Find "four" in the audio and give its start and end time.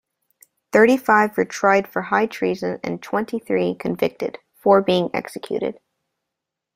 4.55-4.81